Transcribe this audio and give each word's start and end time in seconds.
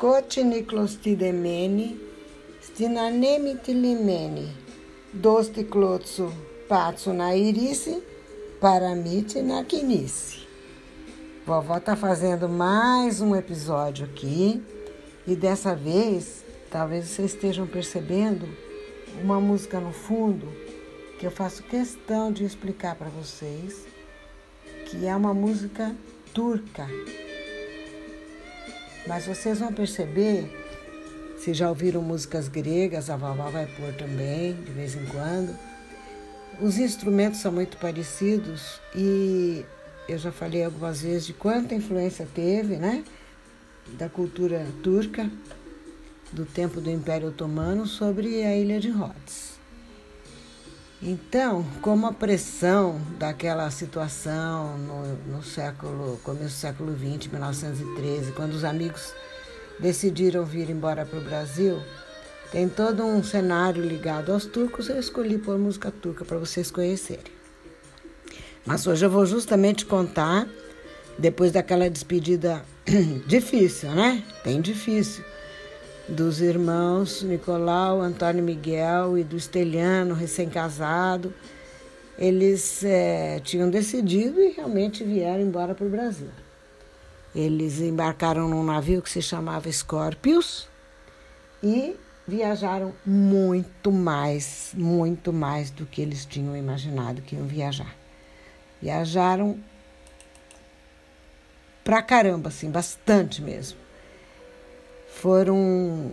Skotiniklostidemeni, 0.00 2.00
Stinanemitilimeni, 2.62 4.48
Dostiklotsu 5.12 6.32
Patsu 6.66 7.12
na 7.12 7.36
Irice, 7.36 8.02
Paramite 8.58 9.42
na 9.42 9.62
Quinice. 9.62 10.48
Vovó 11.44 11.76
está 11.76 11.96
fazendo 11.96 12.48
mais 12.48 13.20
um 13.20 13.36
episódio 13.36 14.06
aqui 14.06 14.62
e 15.26 15.36
dessa 15.36 15.76
vez, 15.76 16.46
talvez 16.70 17.04
vocês 17.04 17.34
estejam 17.34 17.66
percebendo 17.66 18.48
uma 19.22 19.38
música 19.38 19.78
no 19.78 19.92
fundo 19.92 20.48
que 21.18 21.26
eu 21.26 21.30
faço 21.30 21.62
questão 21.64 22.32
de 22.32 22.42
explicar 22.42 22.94
para 22.94 23.10
vocês, 23.10 23.84
que 24.86 25.06
é 25.06 25.14
uma 25.14 25.34
música 25.34 25.94
turca. 26.32 26.88
Mas 29.10 29.26
vocês 29.26 29.58
vão 29.58 29.72
perceber, 29.72 30.48
se 31.36 31.52
já 31.52 31.68
ouviram 31.68 32.00
músicas 32.00 32.46
gregas, 32.46 33.10
a 33.10 33.16
vovó 33.16 33.50
vai 33.50 33.66
pôr 33.66 33.92
também, 33.94 34.54
de 34.54 34.70
vez 34.70 34.94
em 34.94 35.04
quando. 35.06 35.52
Os 36.60 36.78
instrumentos 36.78 37.40
são 37.40 37.50
muito 37.50 37.76
parecidos 37.78 38.80
e 38.94 39.66
eu 40.08 40.16
já 40.16 40.30
falei 40.30 40.62
algumas 40.62 41.02
vezes 41.02 41.26
de 41.26 41.32
quanta 41.32 41.74
influência 41.74 42.24
teve, 42.32 42.76
né? 42.76 43.02
Da 43.98 44.08
cultura 44.08 44.64
turca, 44.80 45.28
do 46.30 46.46
tempo 46.46 46.80
do 46.80 46.88
Império 46.88 47.30
Otomano, 47.30 47.88
sobre 47.88 48.44
a 48.44 48.56
ilha 48.56 48.78
de 48.78 48.90
Rhodes. 48.90 49.59
Então, 51.02 51.64
como 51.80 52.06
a 52.06 52.12
pressão 52.12 53.00
daquela 53.18 53.70
situação 53.70 54.76
no, 54.76 55.36
no 55.36 55.42
século, 55.42 56.20
começo 56.22 56.44
do 56.44 56.50
século 56.50 56.92
XX, 56.92 57.28
1913, 57.32 58.32
quando 58.32 58.52
os 58.52 58.64
amigos 58.64 59.14
decidiram 59.78 60.44
vir 60.44 60.68
embora 60.68 61.06
para 61.06 61.18
o 61.18 61.24
Brasil, 61.24 61.80
tem 62.52 62.68
todo 62.68 63.02
um 63.02 63.22
cenário 63.22 63.82
ligado 63.82 64.30
aos 64.30 64.44
turcos, 64.44 64.90
eu 64.90 65.00
escolhi 65.00 65.38
pôr 65.38 65.56
música 65.56 65.90
turca 65.90 66.22
para 66.22 66.36
vocês 66.36 66.70
conhecerem. 66.70 67.32
Mas 68.66 68.86
hoje 68.86 69.06
eu 69.06 69.10
vou 69.10 69.24
justamente 69.24 69.86
contar, 69.86 70.46
depois 71.18 71.50
daquela 71.50 71.88
despedida 71.88 72.62
difícil, 73.26 73.90
né? 73.92 74.22
Bem 74.44 74.60
difícil 74.60 75.24
dos 76.10 76.40
irmãos 76.40 77.22
Nicolau, 77.22 78.00
Antônio 78.00 78.42
Miguel 78.42 79.16
e 79.16 79.24
do 79.24 79.36
Esteliano, 79.36 80.14
recém-casado. 80.14 81.32
Eles 82.18 82.84
é, 82.84 83.40
tinham 83.40 83.70
decidido 83.70 84.40
e 84.42 84.50
realmente 84.50 85.04
vieram 85.04 85.42
embora 85.42 85.74
para 85.74 85.86
o 85.86 85.90
Brasil. 85.90 86.28
Eles 87.34 87.80
embarcaram 87.80 88.48
num 88.48 88.64
navio 88.64 89.00
que 89.00 89.08
se 89.08 89.22
chamava 89.22 89.70
Scorpius 89.70 90.68
e 91.62 91.96
viajaram 92.26 92.92
muito 93.06 93.90
mais, 93.90 94.72
muito 94.74 95.32
mais 95.32 95.70
do 95.70 95.86
que 95.86 96.02
eles 96.02 96.26
tinham 96.26 96.56
imaginado 96.56 97.22
que 97.22 97.36
iam 97.36 97.46
viajar. 97.46 97.94
Viajaram 98.82 99.58
pra 101.84 102.02
caramba, 102.02 102.48
assim, 102.48 102.70
bastante 102.70 103.40
mesmo. 103.40 103.78
Foram 105.14 106.12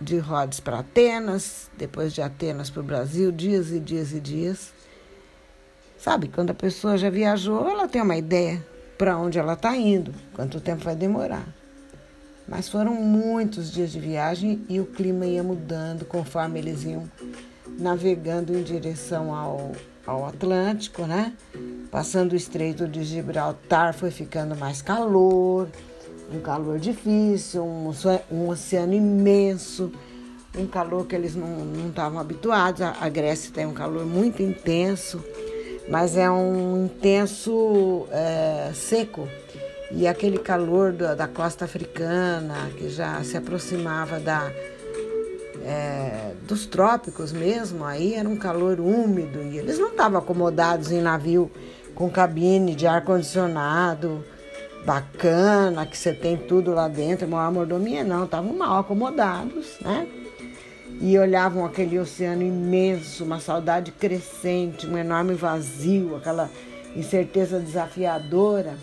de 0.00 0.18
Rhodes 0.18 0.60
para 0.60 0.80
Atenas, 0.80 1.70
depois 1.76 2.12
de 2.12 2.22
Atenas 2.22 2.70
para 2.70 2.80
o 2.80 2.84
Brasil, 2.84 3.30
dias 3.30 3.70
e 3.70 3.80
dias 3.80 4.12
e 4.12 4.20
dias. 4.20 4.72
Sabe, 5.98 6.28
quando 6.28 6.50
a 6.50 6.54
pessoa 6.54 6.98
já 6.98 7.08
viajou, 7.08 7.68
ela 7.68 7.88
tem 7.88 8.02
uma 8.02 8.16
ideia 8.16 8.64
para 8.98 9.16
onde 9.16 9.38
ela 9.38 9.54
está 9.54 9.76
indo, 9.76 10.14
quanto 10.34 10.60
tempo 10.60 10.84
vai 10.84 10.94
demorar. 10.94 11.46
Mas 12.46 12.68
foram 12.68 12.94
muitos 12.94 13.72
dias 13.72 13.90
de 13.90 13.98
viagem 13.98 14.64
e 14.68 14.78
o 14.78 14.84
clima 14.84 15.24
ia 15.24 15.42
mudando 15.42 16.04
conforme 16.04 16.58
eles 16.58 16.84
iam 16.84 17.10
navegando 17.78 18.56
em 18.56 18.62
direção 18.62 19.34
ao, 19.34 19.72
ao 20.06 20.26
Atlântico, 20.26 21.06
né? 21.06 21.32
Passando 21.90 22.32
o 22.32 22.36
Estreito 22.36 22.86
de 22.86 23.02
Gibraltar 23.02 23.94
foi 23.94 24.10
ficando 24.10 24.54
mais 24.54 24.82
calor 24.82 25.68
um 26.32 26.40
calor 26.40 26.78
difícil, 26.78 27.64
um, 27.64 27.92
um 28.30 28.48
oceano 28.48 28.94
imenso, 28.94 29.92
um 30.56 30.66
calor 30.66 31.06
que 31.06 31.14
eles 31.14 31.34
não 31.34 31.88
estavam 31.88 32.18
habituados. 32.18 32.82
A, 32.82 32.96
a, 33.00 33.08
Grécia 33.08 33.52
tem 33.52 33.66
um 33.66 33.72
calor 33.72 34.06
muito 34.06 34.42
intenso, 34.42 35.22
mas 35.88 36.16
é 36.16 36.30
um 36.30 36.86
intenso 36.86 38.06
é, 38.10 38.70
seco. 38.74 39.28
E 39.90 40.06
aquele 40.08 40.38
calor 40.38 40.92
da, 40.92 41.14
da, 41.14 41.28
costa 41.28 41.66
africana, 41.66 42.70
que 42.76 42.88
já 42.88 43.22
se 43.22 43.36
aproximava 43.36 44.18
da, 44.18 44.50
é, 45.64 46.32
dos 46.48 46.66
trópicos 46.66 47.32
mesmo, 47.32 47.84
aí 47.84 48.14
era 48.14 48.28
um 48.28 48.36
calor 48.36 48.80
úmido. 48.80 49.42
E 49.42 49.58
eles 49.58 49.78
não 49.78 49.90
estavam 49.90 50.18
acomodados 50.18 50.90
em 50.90 51.00
navio 51.00 51.50
com 51.94 52.10
cabine 52.10 52.74
de 52.74 52.86
ar-condicionado 52.86 54.24
bacana, 54.84 55.86
que 55.86 55.96
você 55.96 56.12
tem 56.12 56.36
tudo 56.36 56.72
lá 56.72 56.88
dentro, 56.88 57.26
uma 57.26 57.50
mordomia 57.50 58.04
não, 58.04 58.24
estavam 58.24 58.52
mal 58.54 58.80
acomodados, 58.80 59.78
né? 59.80 60.06
E 61.00 61.18
olhavam 61.18 61.64
aquele 61.64 61.98
oceano 61.98 62.42
imenso, 62.42 63.24
uma 63.24 63.40
saudade 63.40 63.90
crescente, 63.90 64.86
um 64.86 64.96
enorme 64.96 65.34
vazio, 65.34 66.16
aquela 66.16 66.50
incerteza 66.94 67.58
desafiadora. 67.58 68.76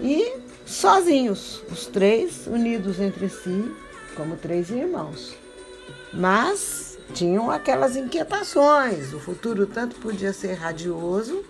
E 0.00 0.36
sozinhos, 0.64 1.62
os 1.70 1.86
três 1.86 2.46
unidos 2.46 2.98
entre 3.00 3.28
si, 3.28 3.74
como 4.16 4.36
três 4.36 4.70
irmãos. 4.70 5.34
Mas 6.12 6.98
tinham 7.12 7.50
aquelas 7.50 7.96
inquietações. 7.96 9.12
O 9.12 9.20
futuro 9.20 9.66
tanto 9.66 9.96
podia 9.96 10.32
ser 10.32 10.54
radioso 10.54 11.44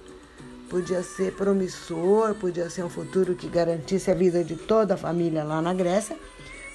podia 0.69 1.03
ser 1.03 1.33
promissor, 1.33 2.35
podia 2.35 2.69
ser 2.71 2.85
um 2.85 2.91
futuro 2.91 3.35
que 3.35 3.49
garantisse 3.49 4.11
a 4.11 4.15
vida 4.15 4.45
de 4.45 4.57
toda 4.57 4.95
a 4.95 4.97
família 4.97 5.43
lá 5.45 5.61
na 5.63 5.73
Grécia, 5.73 6.17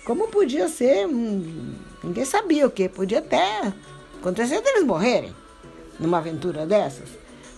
como 0.05 0.27
podia 0.27 0.67
ser, 0.67 1.07
hum, 1.07 1.75
ninguém 2.03 2.25
sabia 2.25 2.67
o 2.67 2.71
que, 2.71 2.89
podia 2.89 3.19
até 3.19 3.73
acontecer 4.19 4.61
deles 4.61 4.83
morrerem 4.83 5.33
numa 5.99 6.17
aventura 6.17 6.65
dessas. 6.65 7.09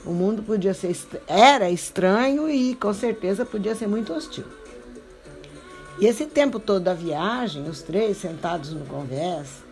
O 0.06 0.12
mundo 0.12 0.44
podia 0.44 0.74
ser, 0.74 0.96
era 1.28 1.70
estranho 1.72 2.48
e 2.48 2.76
com 2.76 2.94
certeza 2.94 3.44
podia 3.44 3.74
ser 3.74 3.88
muito 3.88 4.14
hostil. 4.14 4.46
E 6.00 6.06
esse 6.06 6.26
tempo 6.26 6.60
todo 6.60 6.84
da 6.84 6.94
viagem, 6.94 7.68
os 7.68 7.82
três 7.82 8.18
sentados 8.18 8.72
no 8.72 8.86
conversa, 8.86 9.65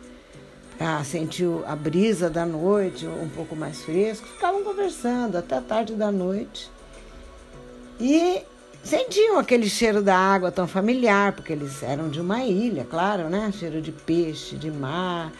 ah, 0.83 1.03
sentiu 1.03 1.63
a 1.65 1.75
brisa 1.75 2.29
da 2.29 2.45
noite, 2.45 3.07
um 3.07 3.29
pouco 3.29 3.55
mais 3.55 3.81
fresco, 3.83 4.27
ficavam 4.27 4.63
conversando 4.63 5.37
até 5.37 5.59
tarde 5.61 5.95
da 5.95 6.11
noite. 6.11 6.69
E 7.99 8.41
sentiam 8.83 9.39
aquele 9.39 9.69
cheiro 9.69 10.01
da 10.01 10.17
água 10.17 10.51
tão 10.51 10.67
familiar, 10.67 11.31
porque 11.33 11.53
eles 11.53 11.81
eram 11.81 12.09
de 12.09 12.19
uma 12.19 12.43
ilha, 12.43 12.83
claro, 12.83 13.29
né? 13.29 13.51
Cheiro 13.57 13.81
de 13.81 13.91
peixe, 13.91 14.57
de 14.57 14.69
mar, 14.69 15.31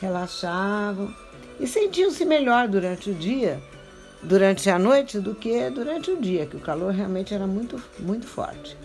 relaxavam 0.00 1.12
e 1.58 1.66
sentiam-se 1.66 2.24
melhor 2.24 2.68
durante 2.68 3.10
o 3.10 3.14
dia, 3.14 3.60
durante 4.22 4.70
a 4.70 4.78
noite, 4.78 5.18
do 5.18 5.34
que 5.34 5.68
durante 5.70 6.10
o 6.10 6.20
dia, 6.20 6.46
que 6.46 6.56
o 6.56 6.60
calor 6.60 6.92
realmente 6.92 7.34
era 7.34 7.46
muito, 7.46 7.82
muito 7.98 8.26
forte. 8.26 8.76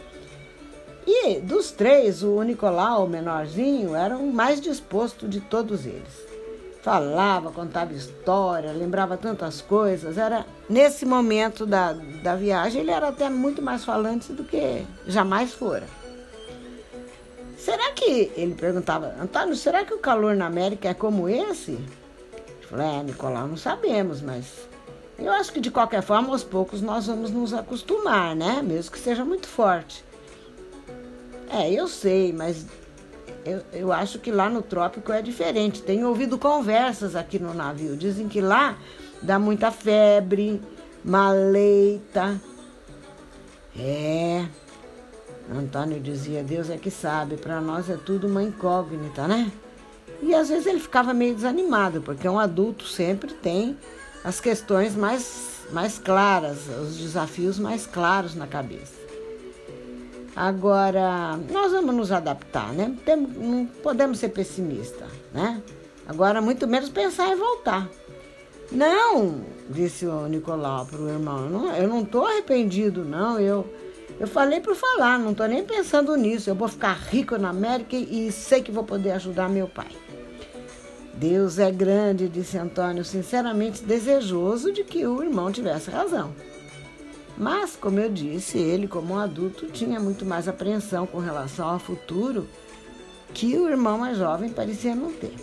E 1.09 1.39
dos 1.39 1.71
três, 1.71 2.21
o 2.21 2.43
Nicolau, 2.43 3.05
o 3.05 3.09
menorzinho, 3.09 3.95
era 3.95 4.17
o 4.17 4.33
mais 4.33 4.59
disposto 4.59 5.25
de 5.25 5.39
todos 5.39 5.85
eles. 5.85 6.27
Falava, 6.81 7.49
contava 7.49 7.93
história, 7.93 8.73
lembrava 8.73 9.15
tantas 9.15 9.61
coisas. 9.61 10.17
Era 10.17 10.45
nesse 10.69 11.05
momento 11.05 11.65
da, 11.65 11.93
da 11.93 12.35
viagem, 12.35 12.81
ele 12.81 12.91
era 12.91 13.07
até 13.07 13.29
muito 13.29 13.61
mais 13.61 13.85
falante 13.85 14.33
do 14.33 14.43
que 14.43 14.85
jamais 15.05 15.53
fora. 15.53 15.87
Será 17.57 17.91
que, 17.93 18.29
ele 18.35 18.53
perguntava, 18.53 19.15
Antônio, 19.21 19.55
será 19.55 19.85
que 19.85 19.93
o 19.93 19.99
calor 19.99 20.35
na 20.35 20.45
América 20.45 20.89
é 20.89 20.93
como 20.93 21.29
esse? 21.29 21.71
Eu 21.71 22.67
falei, 22.67 22.85
é, 22.85 23.03
Nicolau, 23.03 23.47
não 23.47 23.57
sabemos, 23.57 24.21
mas 24.21 24.67
eu 25.17 25.31
acho 25.31 25.53
que 25.53 25.61
de 25.61 25.71
qualquer 25.71 26.01
forma, 26.01 26.29
aos 26.29 26.43
poucos, 26.43 26.81
nós 26.81 27.07
vamos 27.07 27.31
nos 27.31 27.53
acostumar, 27.53 28.35
né? 28.35 28.61
Mesmo 28.61 28.91
que 28.91 28.99
seja 28.99 29.23
muito 29.23 29.47
forte. 29.47 30.05
É, 31.49 31.71
eu 31.71 31.87
sei, 31.87 32.33
mas 32.33 32.65
eu, 33.45 33.61
eu 33.71 33.93
acho 33.93 34.19
que 34.19 34.31
lá 34.31 34.49
no 34.49 34.61
trópico 34.61 35.11
é 35.11 35.21
diferente. 35.21 35.81
Tenho 35.81 36.07
ouvido 36.09 36.37
conversas 36.37 37.15
aqui 37.15 37.39
no 37.39 37.53
navio. 37.53 37.95
Dizem 37.95 38.27
que 38.27 38.41
lá 38.41 38.77
dá 39.21 39.39
muita 39.39 39.71
febre, 39.71 40.61
maleita. 41.03 42.39
É. 43.77 44.45
Antônio 45.49 45.99
dizia, 45.99 46.43
Deus 46.43 46.69
é 46.69 46.77
que 46.77 46.91
sabe, 46.91 47.37
para 47.37 47.61
nós 47.61 47.89
é 47.89 47.95
tudo 47.95 48.27
uma 48.27 48.43
incógnita, 48.43 49.27
né? 49.27 49.49
E 50.21 50.35
às 50.35 50.49
vezes 50.49 50.65
ele 50.65 50.79
ficava 50.79 51.13
meio 51.13 51.33
desanimado, 51.33 52.01
porque 52.01 52.27
um 52.27 52.37
adulto 52.37 52.85
sempre 52.85 53.33
tem 53.33 53.77
as 54.25 54.41
questões 54.41 54.93
mais, 54.93 55.61
mais 55.71 55.97
claras, 55.97 56.67
os 56.67 56.97
desafios 56.97 57.57
mais 57.57 57.85
claros 57.85 58.35
na 58.35 58.45
cabeça. 58.45 58.96
Agora, 60.37 61.35
nós 61.51 61.71
vamos 61.71 61.95
nos 61.95 62.11
adaptar, 62.11 62.71
né? 62.71 62.95
Tem, 63.03 63.17
não 63.17 63.65
podemos 63.65 64.19
ser 64.19 64.29
pessimistas, 64.29 65.09
né? 65.33 65.63
Agora, 66.07 66.39
muito 66.39 66.67
menos 66.67 66.89
pensar 66.89 67.29
em 67.29 67.35
voltar. 67.35 67.89
Não, 68.71 69.41
disse 69.67 70.05
o 70.05 70.27
Nicolau 70.27 70.85
para 70.85 71.01
o 71.01 71.09
irmão, 71.09 71.49
não, 71.49 71.75
eu 71.75 71.87
não 71.87 72.01
estou 72.03 72.23
arrependido, 72.23 73.03
não. 73.03 73.39
Eu, 73.39 73.65
eu 74.19 74.27
falei 74.27 74.59
por 74.59 74.75
falar, 74.75 75.17
não 75.17 75.31
estou 75.31 75.47
nem 75.47 75.63
pensando 75.63 76.15
nisso. 76.15 76.51
Eu 76.51 76.55
vou 76.55 76.67
ficar 76.67 76.93
rico 76.93 77.35
na 77.39 77.49
América 77.49 77.95
e 77.95 78.31
sei 78.31 78.61
que 78.61 78.71
vou 78.71 78.83
poder 78.83 79.13
ajudar 79.13 79.49
meu 79.49 79.67
pai. 79.67 79.89
Deus 81.15 81.57
é 81.57 81.71
grande, 81.71 82.29
disse 82.29 82.59
Antônio, 82.59 83.03
sinceramente 83.03 83.83
desejoso 83.83 84.71
de 84.71 84.83
que 84.83 85.03
o 85.07 85.23
irmão 85.23 85.51
tivesse 85.51 85.89
razão. 85.89 86.31
Mas, 87.37 87.75
como 87.75 87.99
eu 87.99 88.09
disse, 88.09 88.57
ele, 88.57 88.87
como 88.87 89.13
um 89.13 89.19
adulto, 89.19 89.67
tinha 89.67 89.99
muito 89.99 90.25
mais 90.25 90.47
apreensão 90.47 91.05
com 91.05 91.19
relação 91.19 91.69
ao 91.69 91.79
futuro 91.79 92.47
que 93.33 93.55
o 93.55 93.69
irmão 93.69 93.99
mais 93.99 94.17
jovem 94.17 94.49
parecia 94.49 94.95
não 94.95 95.13
ter. 95.13 95.35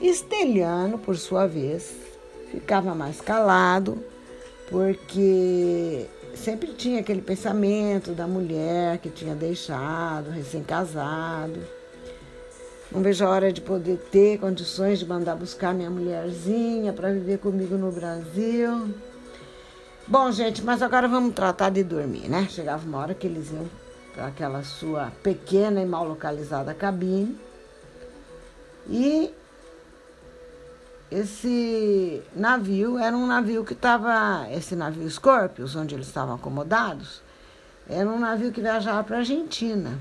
Esteliano, 0.00 0.98
por 0.98 1.16
sua 1.16 1.46
vez, 1.46 1.96
ficava 2.50 2.94
mais 2.94 3.20
calado, 3.20 4.04
porque 4.68 6.06
sempre 6.34 6.74
tinha 6.74 7.00
aquele 7.00 7.22
pensamento 7.22 8.12
da 8.12 8.26
mulher 8.26 8.98
que 8.98 9.08
tinha 9.08 9.34
deixado, 9.34 10.30
recém-casado. 10.30 11.60
Não 12.92 13.02
vejo 13.02 13.24
a 13.24 13.28
hora 13.28 13.52
de 13.52 13.60
poder 13.60 13.98
ter 14.10 14.38
condições 14.38 14.98
de 14.98 15.06
mandar 15.06 15.34
buscar 15.34 15.74
minha 15.74 15.90
mulherzinha 15.90 16.92
para 16.92 17.10
viver 17.10 17.38
comigo 17.38 17.76
no 17.76 17.90
Brasil. 17.90 18.94
Bom, 20.10 20.32
gente, 20.32 20.64
mas 20.64 20.80
agora 20.80 21.06
vamos 21.06 21.34
tratar 21.34 21.68
de 21.68 21.84
dormir, 21.84 22.30
né? 22.30 22.46
Chegava 22.48 22.82
uma 22.82 22.96
hora 22.96 23.14
que 23.14 23.26
eles 23.26 23.50
iam 23.50 23.68
para 24.14 24.28
aquela 24.28 24.62
sua 24.62 25.12
pequena 25.22 25.82
e 25.82 25.84
mal 25.84 26.08
localizada 26.08 26.72
cabine. 26.72 27.38
E 28.88 29.30
esse 31.10 32.22
navio 32.34 32.98
era 32.98 33.14
um 33.14 33.26
navio 33.26 33.62
que 33.66 33.74
estava, 33.74 34.48
esse 34.50 34.74
navio 34.74 35.06
Scorpius, 35.10 35.76
onde 35.76 35.94
eles 35.94 36.06
estavam 36.06 36.36
acomodados, 36.36 37.20
era 37.86 38.08
um 38.08 38.18
navio 38.18 38.50
que 38.50 38.62
viajava 38.62 39.04
para 39.04 39.16
a 39.16 39.18
Argentina. 39.18 39.98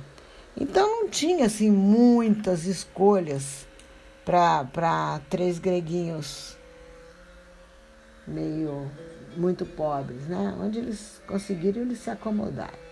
Então 0.56 1.02
não 1.02 1.10
tinha 1.10 1.48
assim 1.48 1.70
muitas 1.70 2.66
escolhas 2.66 3.68
para 4.24 5.20
três 5.30 5.60
greguinhos 5.60 6.56
meio 8.26 8.90
muito 9.36 9.66
pobres, 9.66 10.28
né? 10.28 10.56
Onde 10.60 10.80
eles 10.80 11.22
conseguiram, 11.28 11.82
eles 11.82 12.00
se 12.00 12.10
acomodaram. 12.10 12.88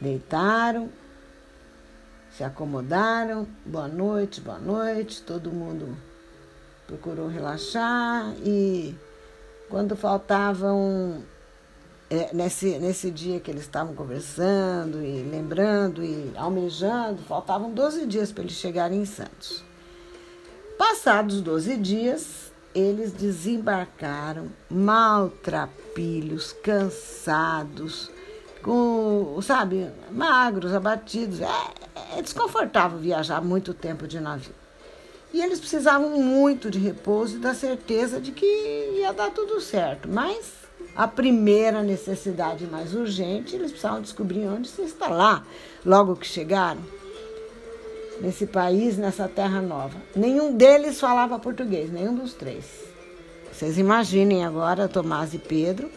Deitaram, 0.00 0.90
se 2.36 2.44
acomodaram, 2.44 3.46
boa 3.66 3.88
noite, 3.88 4.40
boa 4.40 4.58
noite, 4.58 5.22
todo 5.22 5.50
mundo 5.50 5.96
procurou 6.86 7.28
relaxar 7.28 8.34
e 8.44 8.96
quando 9.68 9.94
faltavam 9.94 11.22
é, 12.08 12.34
nesse, 12.34 12.78
nesse 12.78 13.10
dia 13.10 13.38
que 13.38 13.50
eles 13.50 13.62
estavam 13.62 13.94
conversando 13.94 15.00
e 15.00 15.22
lembrando 15.22 16.02
e 16.02 16.32
almejando, 16.36 17.22
faltavam 17.22 17.72
12 17.72 18.06
dias 18.06 18.32
para 18.32 18.42
eles 18.42 18.54
chegarem 18.54 19.02
em 19.02 19.06
Santos. 19.06 19.62
Passados 20.76 21.40
12 21.40 21.76
dias, 21.76 22.49
eles 22.74 23.12
desembarcaram 23.12 24.48
maltrapilhos, 24.70 26.52
cansados, 26.52 28.10
com, 28.62 29.38
sabe, 29.42 29.88
magros, 30.10 30.72
abatidos. 30.72 31.40
É, 31.40 32.18
é 32.18 32.22
desconfortável 32.22 32.98
viajar 32.98 33.40
muito 33.40 33.74
tempo 33.74 34.06
de 34.06 34.20
navio. 34.20 34.54
E 35.32 35.40
eles 35.40 35.60
precisavam 35.60 36.10
muito 36.20 36.70
de 36.70 36.78
repouso 36.78 37.36
e 37.36 37.40
da 37.40 37.54
certeza 37.54 38.20
de 38.20 38.32
que 38.32 38.46
ia 38.96 39.12
dar 39.12 39.30
tudo 39.30 39.60
certo. 39.60 40.08
Mas 40.08 40.52
a 40.96 41.06
primeira 41.06 41.82
necessidade 41.82 42.66
mais 42.66 42.94
urgente, 42.94 43.54
eles 43.54 43.70
precisavam 43.70 44.02
descobrir 44.02 44.46
onde 44.48 44.68
se 44.68 44.82
instalar 44.82 45.46
logo 45.84 46.16
que 46.16 46.26
chegaram 46.26 46.80
nesse 48.20 48.46
país, 48.46 48.96
nessa 48.96 49.26
terra 49.26 49.60
nova. 49.60 49.96
Nenhum 50.14 50.56
deles 50.56 51.00
falava 51.00 51.38
português, 51.38 51.90
nenhum 51.90 52.14
dos 52.14 52.34
três. 52.34 52.64
Vocês 53.52 53.78
imaginem 53.78 54.44
agora, 54.44 54.88
Tomás 54.88 55.34
e 55.34 55.38
Pedro, 55.38 55.90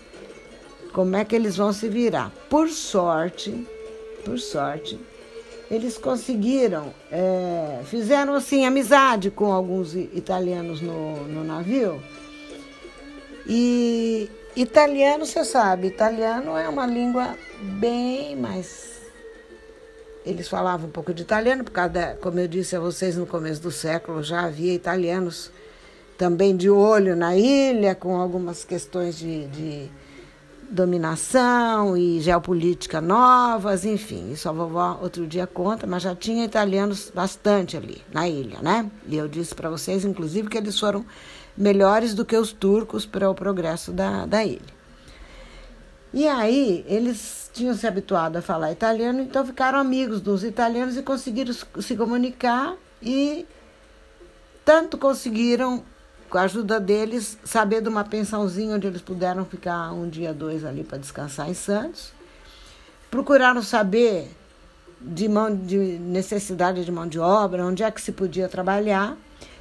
como 0.94 1.16
é 1.16 1.26
que 1.26 1.36
eles 1.36 1.58
vão 1.58 1.74
se 1.74 1.88
virar. 1.90 2.32
Por 2.50 2.70
sorte, 2.70 3.68
por 4.24 4.40
sorte, 4.40 5.00
eles 5.70 5.98
conseguiram, 5.98 6.94
é, 7.12 7.82
fizeram 7.86 8.34
assim 8.36 8.66
amizade 8.66 9.32
com 9.32 9.52
alguns 9.52 9.96
italianos 9.96 10.82
no, 10.82 11.24
no 11.28 11.44
navio. 11.44 12.02
E 13.48 14.30
italiano, 14.56 15.26
você 15.26 15.44
sabe, 15.44 15.88
italiano 15.88 16.56
é 16.58 16.70
uma 16.70 16.86
língua 16.86 17.36
bem 17.62 18.36
mais 18.36 18.93
eles 20.26 20.48
falavam 20.48 20.88
um 20.88 20.92
pouco 20.92 21.14
de 21.14 21.22
italiano, 21.22 21.64
por 21.64 21.72
causa 21.72 22.18
como 22.22 22.40
eu 22.40 22.48
disse 22.48 22.76
a 22.76 22.80
vocês 22.80 23.18
no 23.18 23.26
começo 23.26 23.62
do 23.62 23.72
século, 23.72 24.24
já 24.24 24.46
havia 24.46 24.74
italianos 24.74 25.52
também 26.18 26.56
de 26.56 26.70
olho 26.70 27.16
na 27.16 27.36
ilha, 27.36 27.96
com 27.96 28.16
algumas 28.16 28.64
questões 28.64 29.18
de, 29.18 29.48
de 29.48 29.92
dominação 30.70 31.96
e 31.98 32.20
geopolítica 32.20 33.02
novas, 33.02 33.86
enfim. 33.86 34.32
Isso 34.32 34.48
a 34.48 34.52
vovó 34.52 35.00
outro 35.02 35.28
dia 35.28 35.46
conta, 35.46 35.86
mas 35.86 36.04
já 36.04 36.16
tinha 36.16 36.46
italianos 36.46 37.12
bastante 37.14 37.78
ali 37.78 38.02
na 38.12 38.28
ilha, 38.28 38.60
né? 38.62 38.90
E 39.08 39.18
eu 39.18 39.28
disse 39.28 39.54
para 39.54 39.70
vocês, 39.70 40.06
inclusive, 40.06 40.50
que 40.50 40.58
eles 40.58 40.80
foram 40.80 41.06
melhores 41.58 42.14
do 42.14 42.26
que 42.26 42.36
os 42.36 42.52
turcos 42.52 43.06
para 43.06 43.30
o 43.30 43.36
progresso 43.36 43.92
da, 43.92 44.26
da 44.26 44.44
ilha. 44.44 44.83
E 46.14 46.28
aí, 46.28 46.86
eles 46.88 47.50
tinham 47.52 47.76
se 47.76 47.88
habituado 47.88 48.38
a 48.38 48.42
falar 48.42 48.72
italiano, 48.72 49.20
então 49.22 49.44
ficaram 49.44 49.80
amigos 49.80 50.22
dos 50.22 50.44
italianos 50.44 50.96
e 50.96 51.02
conseguiram 51.02 51.54
se 51.54 51.96
comunicar 51.96 52.76
e 53.02 53.48
tanto 54.64 54.98
conseguiram, 54.98 55.84
com 56.30 56.38
a 56.38 56.44
ajuda 56.44 56.80
deles, 56.80 57.38
saber 57.44 57.82
de 57.82 57.90
uma 57.90 58.04
pensãozinha 58.04 58.76
onde 58.76 58.86
eles 58.86 59.02
puderam 59.02 59.44
ficar 59.44 59.92
um 59.92 60.08
dia, 60.08 60.34
dois 60.34 60.64
ali 60.64 60.84
para 60.84 61.00
descansar 61.00 61.50
em 61.50 61.54
Santos. 61.56 62.12
Procuraram 63.10 63.64
saber 63.64 64.32
de, 65.02 65.28
mão, 65.28 65.56
de 65.56 65.78
necessidade 65.78 66.86
de 66.86 66.92
mão 66.92 67.08
de 67.08 67.20
obra, 67.20 67.66
onde 67.66 67.84
é 67.84 67.92
que 67.92 68.02
se 68.02 68.12
podia 68.12 68.48
trabalhar, 68.48 69.18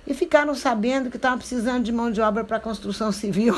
e 0.06 0.14
ficaram 0.14 0.54
sabendo 0.54 1.10
que 1.10 1.16
estavam 1.16 1.38
precisando 1.38 1.82
de 1.82 1.92
mão 1.92 2.10
de 2.10 2.20
obra 2.20 2.44
para 2.44 2.60
construção 2.60 3.10
civil. 3.12 3.54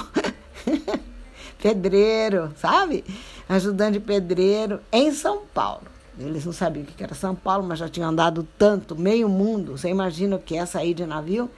Pedreiro, 1.58 2.52
sabe? 2.56 3.04
Ajudante 3.48 3.94
de 3.94 4.00
pedreiro 4.00 4.80
em 4.92 5.12
São 5.12 5.42
Paulo. 5.52 5.94
Eles 6.18 6.44
não 6.44 6.52
sabiam 6.52 6.84
o 6.84 6.86
que 6.86 7.02
era 7.02 7.14
São 7.14 7.34
Paulo, 7.34 7.66
mas 7.66 7.78
já 7.78 7.88
tinham 7.88 8.10
andado 8.10 8.46
tanto, 8.56 8.94
meio 8.96 9.28
mundo. 9.28 9.76
Você 9.76 9.88
imagina 9.88 10.36
o 10.36 10.38
que 10.38 10.56
é 10.56 10.64
sair 10.64 10.94
de 10.94 11.04
navio? 11.04 11.50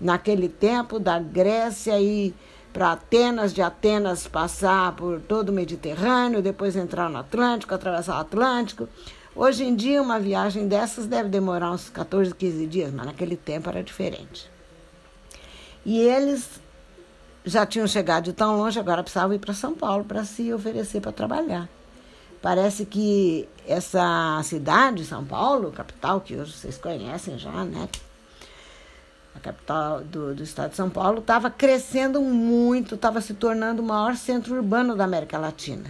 Naquele 0.00 0.48
tempo, 0.48 0.98
da 0.98 1.18
Grécia 1.18 2.00
e 2.00 2.34
para 2.72 2.92
Atenas, 2.92 3.52
de 3.52 3.62
Atenas 3.62 4.26
passar 4.26 4.92
por 4.96 5.20
todo 5.20 5.50
o 5.50 5.52
Mediterrâneo, 5.52 6.42
depois 6.42 6.76
entrar 6.76 7.08
no 7.08 7.18
Atlântico, 7.18 7.74
atravessar 7.74 8.16
o 8.16 8.20
Atlântico. 8.20 8.88
Hoje 9.34 9.64
em 9.64 9.74
dia, 9.74 10.02
uma 10.02 10.18
viagem 10.18 10.66
dessas 10.66 11.06
deve 11.06 11.28
demorar 11.28 11.70
uns 11.70 11.88
14, 11.88 12.34
15 12.34 12.66
dias, 12.66 12.92
mas 12.92 13.06
naquele 13.06 13.36
tempo 13.36 13.68
era 13.68 13.82
diferente. 13.82 14.50
E 15.84 15.98
eles 15.98 16.60
já 17.44 17.64
tinham 17.64 17.86
chegado 17.86 18.24
de 18.24 18.32
tão 18.32 18.56
longe, 18.56 18.78
agora 18.78 19.02
precisavam 19.02 19.34
ir 19.34 19.38
para 19.38 19.54
São 19.54 19.74
Paulo 19.74 20.04
para 20.04 20.24
se 20.24 20.52
oferecer 20.52 21.00
para 21.00 21.12
trabalhar. 21.12 21.68
Parece 22.42 22.86
que 22.86 23.48
essa 23.66 24.40
cidade, 24.42 25.04
São 25.04 25.24
Paulo, 25.24 25.70
capital, 25.70 26.20
que 26.20 26.36
hoje 26.36 26.52
vocês 26.52 26.78
conhecem 26.78 27.38
já, 27.38 27.64
né? 27.64 27.88
A 29.34 29.40
capital 29.40 30.00
do, 30.00 30.34
do 30.34 30.42
estado 30.42 30.70
de 30.70 30.76
São 30.76 30.88
Paulo, 30.88 31.20
estava 31.20 31.50
crescendo 31.50 32.20
muito, 32.20 32.94
estava 32.94 33.20
se 33.20 33.34
tornando 33.34 33.82
o 33.82 33.84
maior 33.84 34.16
centro 34.16 34.54
urbano 34.54 34.96
da 34.96 35.04
América 35.04 35.38
Latina. 35.38 35.88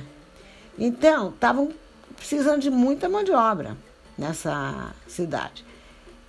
Então, 0.78 1.30
estavam 1.30 1.73
precisando 2.16 2.61
de 2.61 2.71
muita 2.71 3.09
mão 3.09 3.23
de 3.23 3.33
obra 3.33 3.76
nessa 4.19 4.92
cidade. 5.07 5.64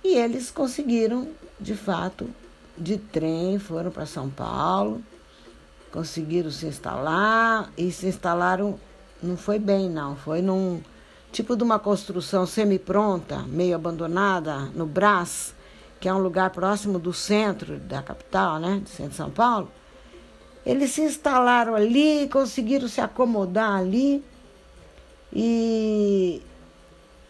E 0.04 0.16
eles 0.16 0.50
conseguiram, 0.50 1.28
de 1.60 1.74
fato, 1.74 2.30
de 2.78 2.96
trem, 2.96 3.58
foram 3.58 3.90
para 3.90 4.06
São 4.06 4.30
Paulo 4.30 5.02
conseguiram 5.92 6.50
se 6.50 6.66
instalar 6.66 7.70
e 7.76 7.92
se 7.92 8.06
instalaram, 8.06 8.80
não 9.22 9.36
foi 9.36 9.58
bem 9.58 9.88
não, 9.88 10.16
foi 10.16 10.42
num 10.42 10.80
tipo 11.30 11.54
de 11.54 11.62
uma 11.62 11.78
construção 11.78 12.46
semi-pronta, 12.46 13.38
meio 13.46 13.76
abandonada, 13.76 14.70
no 14.74 14.86
Brás, 14.86 15.54
que 16.00 16.08
é 16.08 16.14
um 16.14 16.18
lugar 16.18 16.50
próximo 16.50 16.98
do 16.98 17.12
centro 17.12 17.78
da 17.78 18.02
capital, 18.02 18.58
né, 18.58 18.80
do 18.82 18.88
centro 18.88 19.10
de 19.10 19.16
São 19.16 19.30
Paulo. 19.30 19.70
Eles 20.66 20.90
se 20.90 21.02
instalaram 21.02 21.74
ali, 21.74 22.28
conseguiram 22.28 22.88
se 22.88 23.00
acomodar 23.00 23.78
ali 23.78 24.24
E, 25.34 26.42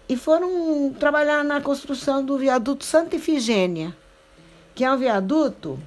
e 0.08 0.16
foram 0.16 0.92
trabalhar 0.98 1.44
na 1.44 1.60
construção 1.60 2.24
do 2.24 2.36
viaduto 2.36 2.84
Santa 2.84 3.14
Ifigênia, 3.14 3.96
que 4.74 4.84
é 4.84 4.90
um 4.90 4.98
viaduto 4.98 5.78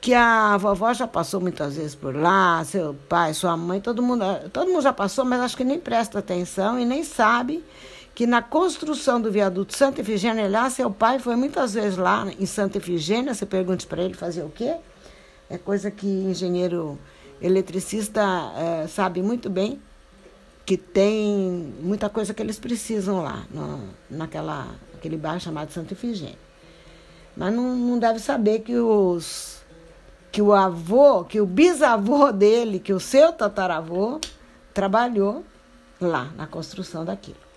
que 0.00 0.14
a 0.14 0.56
vovó 0.56 0.92
já 0.94 1.06
passou 1.06 1.40
muitas 1.40 1.76
vezes 1.76 1.94
por 1.94 2.16
lá, 2.16 2.64
seu 2.64 2.94
pai, 3.08 3.34
sua 3.34 3.56
mãe, 3.56 3.80
todo 3.80 4.02
mundo, 4.02 4.24
todo 4.50 4.70
mundo 4.70 4.82
já 4.82 4.92
passou, 4.92 5.24
mas 5.24 5.40
acho 5.40 5.56
que 5.56 5.64
nem 5.64 5.78
presta 5.78 6.18
atenção 6.18 6.80
e 6.80 6.86
nem 6.86 7.04
sabe 7.04 7.62
que 8.14 8.26
na 8.26 8.40
construção 8.40 9.20
do 9.20 9.30
viaduto 9.30 9.76
Santa 9.76 10.00
Efigênia, 10.00 10.48
lá, 10.48 10.70
seu 10.70 10.90
pai 10.90 11.18
foi 11.18 11.36
muitas 11.36 11.74
vezes 11.74 11.98
lá 11.98 12.26
em 12.38 12.46
Santa 12.46 12.78
Efigênia, 12.78 13.34
você 13.34 13.44
pergunte 13.44 13.86
para 13.86 14.02
ele 14.02 14.14
fazer 14.14 14.42
o 14.42 14.48
quê? 14.48 14.76
É 15.50 15.58
coisa 15.58 15.90
que 15.90 16.06
engenheiro 16.06 16.98
eletricista 17.40 18.22
é, 18.56 18.86
sabe 18.86 19.22
muito 19.22 19.50
bem, 19.50 19.80
que 20.64 20.76
tem 20.76 21.74
muita 21.80 22.08
coisa 22.08 22.32
que 22.32 22.42
eles 22.42 22.58
precisam 22.58 23.22
lá, 23.22 23.44
no, 23.50 23.80
naquela, 24.10 24.68
naquele 24.92 25.16
bairro 25.16 25.40
chamado 25.40 25.70
Santa 25.72 25.92
Efigênia. 25.92 26.38
Mas 27.36 27.52
não, 27.54 27.76
não 27.76 27.98
deve 27.98 28.18
saber 28.18 28.60
que 28.60 28.76
os 28.76 29.59
que 30.30 30.40
o 30.40 30.52
avô, 30.52 31.24
que 31.24 31.40
o 31.40 31.46
bisavô 31.46 32.30
dele, 32.30 32.78
que 32.78 32.92
o 32.92 33.00
seu 33.00 33.32
tataravô, 33.32 34.20
trabalhou 34.72 35.44
lá 36.00 36.30
na 36.36 36.46
construção 36.46 37.04
daquilo. 37.04 37.50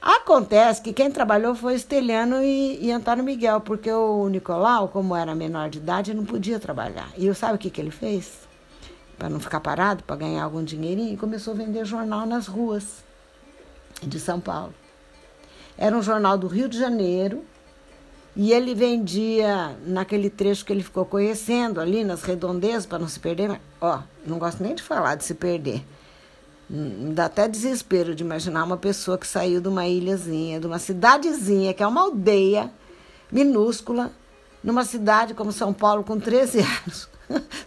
Acontece 0.00 0.82
que 0.82 0.92
quem 0.92 1.10
trabalhou 1.10 1.54
foi 1.54 1.74
Esteliano 1.74 2.42
e, 2.42 2.78
e 2.84 2.92
Antônio 2.92 3.24
Miguel, 3.24 3.62
porque 3.62 3.90
o 3.90 4.28
Nicolau, 4.28 4.88
como 4.88 5.16
era 5.16 5.34
menor 5.34 5.70
de 5.70 5.78
idade, 5.78 6.12
não 6.12 6.26
podia 6.26 6.60
trabalhar. 6.60 7.08
E 7.16 7.32
sabe 7.34 7.54
o 7.54 7.58
que, 7.58 7.70
que 7.70 7.80
ele 7.80 7.90
fez? 7.90 8.46
Para 9.16 9.30
não 9.30 9.40
ficar 9.40 9.60
parado, 9.60 10.04
para 10.04 10.16
ganhar 10.16 10.44
algum 10.44 10.62
dinheirinho, 10.62 11.16
começou 11.16 11.54
a 11.54 11.56
vender 11.56 11.86
jornal 11.86 12.26
nas 12.26 12.46
ruas 12.46 13.02
de 14.02 14.20
São 14.20 14.38
Paulo. 14.38 14.74
Era 15.78 15.96
um 15.96 16.02
jornal 16.02 16.36
do 16.36 16.48
Rio 16.48 16.68
de 16.68 16.78
Janeiro, 16.78 17.42
e 18.36 18.52
ele 18.52 18.74
vendia 18.74 19.76
naquele 19.86 20.28
trecho 20.28 20.64
que 20.64 20.72
ele 20.72 20.82
ficou 20.82 21.04
conhecendo, 21.04 21.80
ali 21.80 22.02
nas 22.02 22.22
redondezas, 22.22 22.84
para 22.84 22.98
não 22.98 23.08
se 23.08 23.20
perder. 23.20 23.48
Mas, 23.48 23.60
ó, 23.80 24.02
não 24.26 24.38
gosto 24.38 24.62
nem 24.62 24.74
de 24.74 24.82
falar 24.82 25.14
de 25.14 25.24
se 25.24 25.34
perder. 25.34 25.84
Me 26.68 27.14
dá 27.14 27.26
até 27.26 27.46
desespero 27.46 28.14
de 28.14 28.24
imaginar 28.24 28.64
uma 28.64 28.76
pessoa 28.76 29.16
que 29.16 29.26
saiu 29.26 29.60
de 29.60 29.68
uma 29.68 29.86
ilhazinha, 29.86 30.58
de 30.58 30.66
uma 30.66 30.78
cidadezinha, 30.78 31.72
que 31.72 31.82
é 31.82 31.86
uma 31.86 32.00
aldeia 32.00 32.72
minúscula, 33.30 34.10
numa 34.62 34.84
cidade 34.84 35.34
como 35.34 35.52
São 35.52 35.72
Paulo, 35.72 36.02
com 36.02 36.18
13 36.18 36.58
anos. 36.82 37.08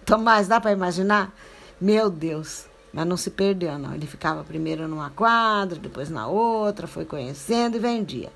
Tomás, 0.05 0.47
dá 0.47 0.59
para 0.59 0.71
imaginar? 0.71 1.33
Meu 1.79 2.09
Deus. 2.09 2.65
Mas 2.91 3.05
não 3.05 3.15
se 3.15 3.29
perdeu, 3.29 3.77
não. 3.77 3.93
Ele 3.93 4.07
ficava 4.07 4.43
primeiro 4.43 4.87
numa 4.87 5.11
quadra, 5.11 5.77
depois 5.79 6.09
na 6.09 6.27
outra, 6.27 6.87
foi 6.87 7.05
conhecendo 7.05 7.77
e 7.77 7.79
vendia. 7.79 8.31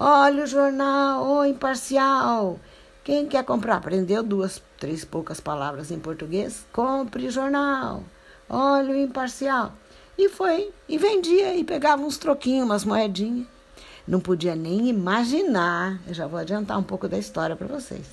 Olha 0.00 0.44
o 0.44 0.46
jornal, 0.46 1.26
ô 1.26 1.38
oh, 1.38 1.44
imparcial. 1.44 2.60
Quem 3.02 3.26
quer 3.26 3.44
comprar? 3.44 3.78
Aprendeu 3.78 4.22
duas, 4.22 4.62
três 4.78 5.04
poucas 5.04 5.40
palavras 5.40 5.90
em 5.90 5.98
português? 5.98 6.64
Compre 6.72 7.28
jornal. 7.30 8.04
Olha 8.48 8.94
o 8.94 8.96
imparcial. 8.96 9.72
E 10.16 10.28
foi, 10.28 10.70
e 10.88 10.96
vendia, 10.96 11.56
e 11.56 11.64
pegava 11.64 12.00
uns 12.00 12.16
troquinhos, 12.16 12.64
umas 12.64 12.84
moedinhas. 12.84 13.48
Não 14.06 14.20
podia 14.20 14.54
nem 14.54 14.88
imaginar, 14.88 15.98
eu 16.06 16.14
já 16.14 16.28
vou 16.28 16.38
adiantar 16.38 16.78
um 16.78 16.84
pouco 16.84 17.08
da 17.08 17.18
história 17.18 17.56
para 17.56 17.66
vocês. 17.66 18.06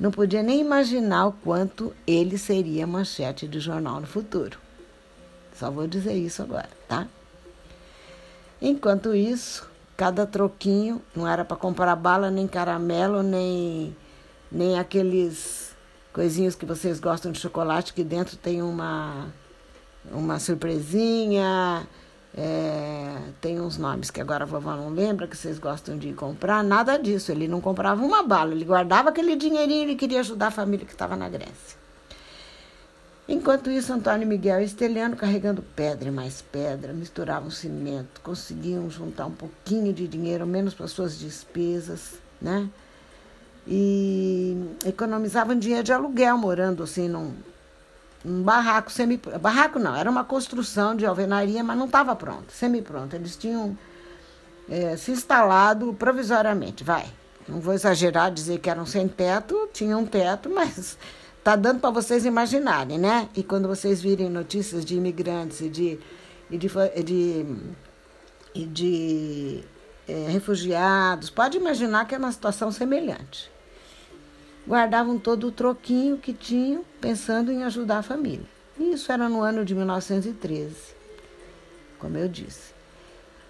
Não 0.00 0.10
podia 0.10 0.42
nem 0.42 0.58
imaginar 0.58 1.26
o 1.26 1.32
quanto 1.32 1.94
ele 2.06 2.38
seria 2.38 2.86
manchete 2.86 3.46
de 3.46 3.60
jornal 3.60 4.00
no 4.00 4.06
futuro. 4.06 4.58
Só 5.54 5.70
vou 5.70 5.86
dizer 5.86 6.14
isso 6.14 6.40
agora, 6.40 6.70
tá? 6.88 7.06
Enquanto 8.62 9.14
isso, 9.14 9.68
Cada 10.00 10.24
troquinho 10.24 11.02
não 11.14 11.28
era 11.28 11.44
para 11.44 11.58
comprar 11.58 11.94
bala, 11.94 12.30
nem 12.30 12.48
caramelo, 12.48 13.22
nem, 13.22 13.94
nem 14.50 14.78
aqueles 14.78 15.76
coisinhos 16.10 16.54
que 16.54 16.64
vocês 16.64 16.98
gostam 16.98 17.30
de 17.30 17.38
chocolate, 17.38 17.92
que 17.92 18.02
dentro 18.02 18.34
tem 18.38 18.62
uma, 18.62 19.26
uma 20.10 20.38
surpresinha. 20.38 21.86
É, 22.34 23.14
tem 23.42 23.60
uns 23.60 23.76
nomes 23.76 24.10
que 24.10 24.22
agora 24.22 24.44
a 24.44 24.46
vovó 24.46 24.74
não 24.74 24.88
lembra, 24.88 25.26
que 25.26 25.36
vocês 25.36 25.58
gostam 25.58 25.98
de 25.98 26.14
comprar. 26.14 26.64
Nada 26.64 26.96
disso. 26.96 27.30
Ele 27.30 27.46
não 27.46 27.60
comprava 27.60 28.02
uma 28.02 28.22
bala, 28.22 28.52
ele 28.52 28.64
guardava 28.64 29.10
aquele 29.10 29.36
dinheirinho, 29.36 29.82
ele 29.82 29.96
queria 29.96 30.20
ajudar 30.20 30.46
a 30.46 30.50
família 30.50 30.86
que 30.86 30.92
estava 30.92 31.14
na 31.14 31.28
Grécia. 31.28 31.79
Enquanto 33.30 33.70
isso, 33.70 33.92
Antônio 33.92 34.26
Miguel 34.26 34.60
e 34.60 34.64
Esteliano, 34.64 35.14
carregando 35.14 35.62
pedra 35.62 36.08
e 36.08 36.10
mais 36.10 36.42
pedra, 36.42 36.92
misturavam 36.92 37.48
cimento, 37.48 38.20
conseguiam 38.24 38.90
juntar 38.90 39.26
um 39.26 39.30
pouquinho 39.30 39.92
de 39.92 40.08
dinheiro, 40.08 40.44
menos 40.44 40.74
para 40.74 40.88
suas 40.88 41.16
despesas, 41.16 42.14
né? 42.42 42.68
E 43.68 44.56
economizavam 44.84 45.56
dinheiro 45.56 45.84
de 45.84 45.92
aluguel, 45.92 46.36
morando 46.36 46.82
assim 46.82 47.08
num, 47.08 47.32
num 48.24 48.42
barraco 48.42 48.90
semi 48.90 49.16
barraco 49.40 49.78
não, 49.78 49.94
era 49.94 50.10
uma 50.10 50.24
construção 50.24 50.96
de 50.96 51.06
alvenaria, 51.06 51.62
mas 51.62 51.78
não 51.78 51.86
estava 51.86 52.16
pronto, 52.16 52.50
semi-pronto. 52.50 53.14
Eles 53.14 53.36
tinham 53.36 53.78
é, 54.68 54.96
se 54.96 55.12
instalado 55.12 55.94
provisoriamente, 55.94 56.82
vai. 56.82 57.06
Não 57.46 57.60
vou 57.60 57.74
exagerar 57.74 58.32
dizer 58.32 58.58
que 58.58 58.68
eram 58.68 58.84
sem 58.84 59.06
teto, 59.06 59.68
tinham 59.72 60.00
um 60.00 60.06
teto, 60.06 60.50
mas 60.52 60.98
Tá 61.42 61.56
dando 61.56 61.80
para 61.80 61.90
vocês 61.90 62.26
imaginarem, 62.26 62.98
né? 62.98 63.28
E 63.34 63.42
quando 63.42 63.66
vocês 63.66 64.00
virem 64.00 64.28
notícias 64.28 64.84
de 64.84 64.96
imigrantes 64.96 65.62
e 65.62 65.70
de, 65.70 65.98
e 66.50 66.58
de, 66.58 66.68
de, 67.02 67.46
e 68.54 68.66
de 68.66 69.64
é, 70.06 70.26
refugiados, 70.28 71.30
pode 71.30 71.56
imaginar 71.56 72.06
que 72.06 72.14
é 72.14 72.18
uma 72.18 72.30
situação 72.30 72.70
semelhante. 72.70 73.50
Guardavam 74.68 75.18
todo 75.18 75.46
o 75.46 75.52
troquinho 75.52 76.18
que 76.18 76.34
tinham, 76.34 76.84
pensando 77.00 77.50
em 77.50 77.64
ajudar 77.64 77.98
a 77.98 78.02
família. 78.02 78.46
E 78.78 78.92
isso 78.92 79.10
era 79.10 79.26
no 79.26 79.40
ano 79.40 79.64
de 79.64 79.74
1913, 79.74 80.76
como 81.98 82.18
eu 82.18 82.28
disse. 82.28 82.74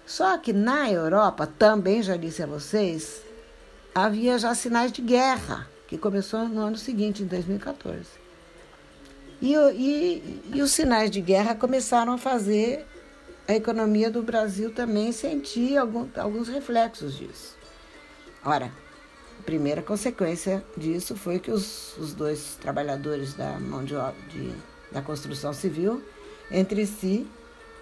Só 0.05 0.37
que 0.37 0.53
na 0.53 0.89
Europa, 0.89 1.45
também 1.45 2.01
já 2.01 2.15
disse 2.15 2.41
a 2.41 2.47
vocês, 2.47 3.21
havia 3.93 4.39
já 4.39 4.55
sinais 4.55 4.93
de 4.93 5.01
guerra 5.01 5.67
que 5.91 5.97
começou 5.97 6.47
no 6.47 6.61
ano 6.61 6.77
seguinte, 6.77 7.21
em 7.21 7.25
2014. 7.25 8.05
E, 9.41 9.53
e, 9.53 10.41
e 10.53 10.61
os 10.61 10.71
sinais 10.71 11.11
de 11.11 11.19
guerra 11.19 11.53
começaram 11.53 12.13
a 12.13 12.17
fazer 12.17 12.87
a 13.45 13.53
economia 13.53 14.09
do 14.09 14.23
Brasil 14.23 14.73
também 14.73 15.11
sentir 15.11 15.75
algum, 15.75 16.07
alguns 16.15 16.47
reflexos 16.47 17.17
disso. 17.17 17.57
Ora, 18.45 18.71
a 19.37 19.43
primeira 19.43 19.81
consequência 19.81 20.63
disso 20.77 21.13
foi 21.13 21.39
que 21.39 21.51
os, 21.51 21.97
os 21.97 22.13
dois 22.13 22.55
trabalhadores 22.55 23.33
da 23.33 23.59
mão 23.59 23.83
de 23.83 23.95
de, 24.29 24.53
da 24.93 25.01
construção 25.01 25.51
civil, 25.51 26.01
entre 26.49 26.85
si, 26.85 27.27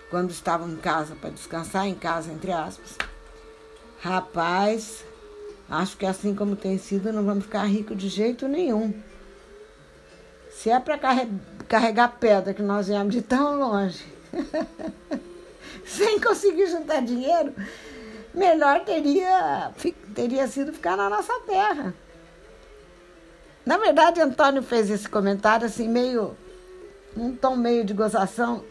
quando 0.10 0.32
estavam 0.32 0.68
em 0.68 0.78
casa 0.78 1.14
para 1.14 1.30
descansar, 1.30 1.86
em 1.86 1.94
casa, 1.94 2.32
entre 2.32 2.52
aspas, 2.52 2.98
rapaz, 4.00 5.06
Acho 5.70 5.96
que 5.98 6.06
assim 6.06 6.34
como 6.34 6.56
tem 6.56 6.78
sido, 6.80 7.14
não 7.14 7.24
vamos 7.24 7.44
ficar 7.44 7.64
ricos 7.66 7.96
de 7.96 8.10
jeito 8.10 8.48
nenhum. 8.48 8.92
Se 10.52 10.70
é 10.72 10.80
para 10.80 10.98
carregar 11.68 12.18
pedra 12.20 12.54
que 12.54 12.64
nós 12.64 12.88
viemos 12.88 13.14
de 13.14 13.22
tão 13.22 13.60
longe, 13.60 14.04
sem 15.86 16.20
conseguir 16.20 16.68
juntar 16.68 17.02
dinheiro, 17.02 17.54
melhor 18.34 18.84
teria, 18.84 19.72
teria 20.16 20.48
sido 20.48 20.74
ficar 20.74 20.98
na 20.98 21.08
nossa 21.08 21.34
terra. 21.42 21.94
Na 23.64 23.78
verdade, 23.78 24.20
Antônio 24.20 24.64
fez 24.64 24.90
esse 24.90 25.08
comentário 25.08 25.68
assim, 25.68 25.88
meio. 25.88 26.36
um 27.16 27.36
tom 27.36 27.56
meio 27.56 27.86
de 27.86 27.94
gozação, 27.94 28.64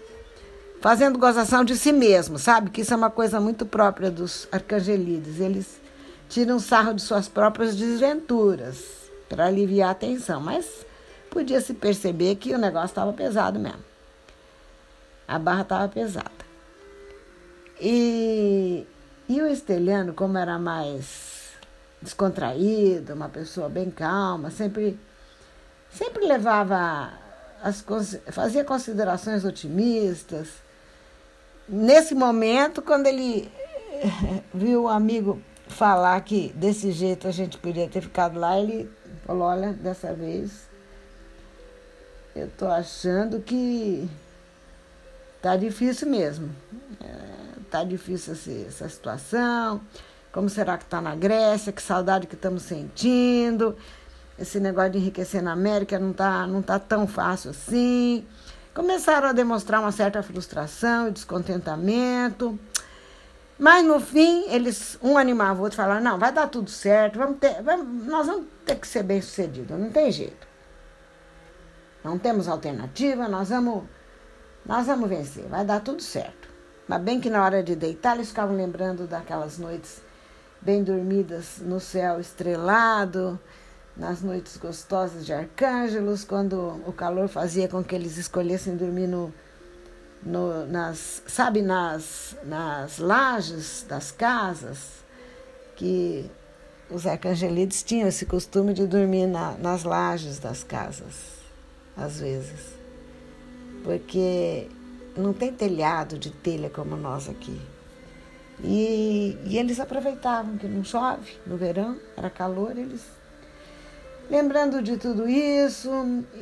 fazendo 0.80 1.16
gozação 1.16 1.64
de 1.64 1.76
si 1.76 1.92
mesmo, 1.92 2.38
sabe? 2.38 2.70
Que 2.70 2.80
isso 2.80 2.92
é 2.92 2.96
uma 2.96 3.10
coisa 3.10 3.40
muito 3.40 3.64
própria 3.64 4.10
dos 4.10 4.48
arcangelides. 4.50 5.38
Eles 5.38 5.80
tiram 6.28 6.58
sarro 6.58 6.94
de 6.94 7.02
suas 7.02 7.28
próprias 7.28 7.74
desventuras 7.74 9.10
para 9.28 9.46
aliviar 9.46 9.90
a 9.90 9.94
tensão, 9.94 10.40
mas 10.40 10.86
podia 11.30 11.60
se 11.60 11.74
perceber 11.74 12.36
que 12.36 12.54
o 12.54 12.58
negócio 12.58 12.88
estava 12.88 13.12
pesado 13.12 13.58
mesmo. 13.58 13.84
A 15.26 15.38
barra 15.38 15.62
estava 15.62 15.88
pesada. 15.88 16.30
E, 17.80 18.86
e 19.28 19.40
o 19.40 19.46
Esteliano, 19.46 20.14
como 20.14 20.38
era 20.38 20.58
mais 20.58 21.52
descontraído, 22.00 23.14
uma 23.14 23.28
pessoa 23.28 23.68
bem 23.68 23.90
calma, 23.90 24.50
sempre, 24.50 24.98
sempre 25.90 26.26
levava 26.26 27.12
as 27.62 27.84
fazia 28.30 28.64
considerações 28.64 29.44
otimistas. 29.44 30.48
Nesse 31.68 32.14
momento, 32.14 32.80
quando 32.80 33.06
ele 33.06 33.50
viu 34.54 34.84
o 34.84 34.88
amigo 34.88 35.42
falar 35.74 36.20
que 36.22 36.52
desse 36.54 36.90
jeito 36.92 37.28
a 37.28 37.30
gente 37.30 37.58
podia 37.58 37.88
ter 37.88 38.00
ficado 38.00 38.38
lá, 38.38 38.58
ele 38.58 38.90
falou, 39.26 39.44
olha, 39.44 39.72
dessa 39.72 40.12
vez 40.14 40.68
eu 42.34 42.48
tô 42.56 42.66
achando 42.66 43.40
que 43.40 44.08
tá 45.42 45.56
difícil 45.56 46.08
mesmo. 46.08 46.54
É, 47.00 47.60
tá 47.70 47.84
difícil 47.84 48.34
essa 48.66 48.88
situação. 48.88 49.80
Como 50.32 50.48
será 50.48 50.78
que 50.78 50.84
tá 50.84 51.00
na 51.00 51.16
Grécia? 51.16 51.72
Que 51.72 51.82
saudade 51.82 52.26
que 52.26 52.34
estamos 52.34 52.62
sentindo. 52.62 53.76
Esse 54.38 54.60
negócio 54.60 54.92
de 54.92 54.98
enriquecer 54.98 55.42
na 55.42 55.52
América 55.52 55.98
não 55.98 56.12
tá, 56.12 56.46
não 56.46 56.62
tá 56.62 56.78
tão 56.78 57.06
fácil 57.06 57.50
assim. 57.50 58.24
Começaram 58.72 59.28
a 59.28 59.32
demonstrar 59.32 59.80
uma 59.80 59.90
certa 59.90 60.22
frustração 60.22 61.08
e 61.08 61.10
descontentamento. 61.10 62.56
Mas 63.58 63.84
no 63.84 63.98
fim, 63.98 64.44
eles 64.48 64.96
um 65.02 65.18
animava 65.18 65.58
o 65.58 65.64
outro 65.64 65.76
falava, 65.76 66.00
não, 66.00 66.18
vai 66.18 66.32
dar 66.32 66.46
tudo 66.46 66.70
certo, 66.70 67.18
vamos 67.18 67.38
ter, 67.38 67.60
vamos, 67.62 68.06
nós 68.06 68.26
vamos 68.26 68.46
ter 68.64 68.76
que 68.76 68.86
ser 68.86 69.02
bem 69.02 69.20
sucedidos, 69.20 69.76
não 69.76 69.90
tem 69.90 70.12
jeito. 70.12 70.46
Não 72.04 72.16
temos 72.18 72.46
alternativa, 72.46 73.26
nós 73.26 73.48
vamos, 73.48 73.82
nós 74.64 74.86
vamos 74.86 75.08
vencer, 75.08 75.44
vai 75.48 75.64
dar 75.64 75.80
tudo 75.80 76.00
certo. 76.00 76.48
Mas 76.86 77.02
bem 77.02 77.20
que 77.20 77.28
na 77.28 77.44
hora 77.44 77.62
de 77.62 77.74
deitar, 77.74 78.14
eles 78.14 78.28
ficavam 78.28 78.56
lembrando 78.56 79.08
daquelas 79.08 79.58
noites 79.58 80.00
bem 80.60 80.84
dormidas 80.84 81.58
no 81.60 81.80
céu 81.80 82.20
estrelado, 82.20 83.38
nas 83.96 84.22
noites 84.22 84.56
gostosas 84.56 85.26
de 85.26 85.32
Arcângelos, 85.32 86.24
quando 86.24 86.80
o 86.86 86.92
calor 86.92 87.28
fazia 87.28 87.68
com 87.68 87.82
que 87.82 87.94
eles 87.94 88.16
escolhessem 88.16 88.76
dormir 88.76 89.08
no 89.08 89.34
no, 90.22 90.66
nas, 90.66 91.22
sabe, 91.26 91.62
nas, 91.62 92.36
nas 92.44 92.98
lajes 92.98 93.84
das 93.88 94.10
casas, 94.10 95.04
que 95.76 96.30
os 96.90 97.06
arcangelides 97.06 97.82
tinham 97.82 98.08
esse 98.08 98.26
costume 98.26 98.72
de 98.72 98.86
dormir 98.86 99.26
na, 99.26 99.52
nas 99.52 99.84
lajes 99.84 100.38
das 100.38 100.64
casas, 100.64 101.14
às 101.96 102.20
vezes. 102.20 102.74
Porque 103.84 104.68
não 105.16 105.32
tem 105.32 105.52
telhado 105.52 106.18
de 106.18 106.30
telha 106.30 106.68
como 106.70 106.96
nós 106.96 107.28
aqui. 107.28 107.60
E, 108.62 109.38
e 109.44 109.56
eles 109.56 109.78
aproveitavam 109.78 110.56
que 110.56 110.66
não 110.66 110.82
chove 110.82 111.36
no 111.46 111.56
verão, 111.56 111.96
era 112.16 112.28
calor, 112.28 112.76
eles 112.76 113.02
lembrando 114.30 114.82
de 114.82 114.96
tudo 114.96 115.28
isso 115.28 115.90